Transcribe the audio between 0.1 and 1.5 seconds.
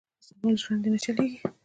پۀ سوال ژرندې نۀ چلېږي.